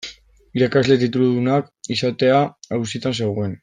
[0.59, 2.43] Irakasle tituludunak izatea
[2.77, 3.59] auzitan zegoen?